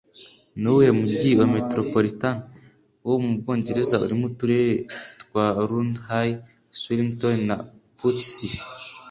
[0.59, 2.37] Nuwuhe mujyi wa Metropolitan
[3.07, 4.71] wo mu Bwongereza urimo Uturere
[5.21, 6.29] twa Roundhay,
[6.79, 7.55] Swillington na
[7.97, 8.51] Pudsey?